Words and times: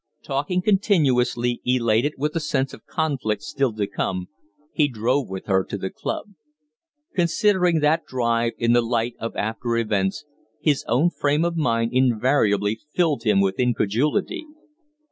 Talking 0.23 0.63
continuously, 0.63 1.61
elated 1.63 2.15
with 2.17 2.33
the 2.33 2.39
sense 2.39 2.73
of 2.73 2.87
conflict 2.87 3.43
still 3.43 3.71
to 3.73 3.85
come, 3.85 4.29
he 4.73 4.87
drove 4.87 5.29
with 5.29 5.45
her 5.45 5.63
to 5.65 5.77
the 5.77 5.91
club. 5.91 6.29
Considering 7.13 7.81
that 7.81 8.05
drive 8.07 8.53
in 8.57 8.73
the 8.73 8.81
light 8.81 9.13
of 9.19 9.35
after 9.35 9.77
events, 9.77 10.25
his 10.59 10.83
own 10.87 11.11
frame 11.11 11.45
of 11.45 11.55
mind 11.55 11.93
invariably 11.93 12.79
filled 12.95 13.21
him 13.25 13.41
with 13.41 13.59
incredulity. 13.59 14.47